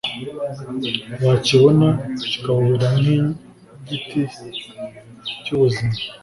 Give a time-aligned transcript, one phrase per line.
[1.27, 1.87] wakibona,
[2.31, 4.21] kikawubera nk'igiti
[5.43, 5.95] cy'ubuzima